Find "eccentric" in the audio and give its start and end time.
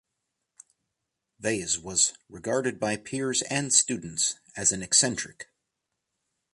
4.81-5.51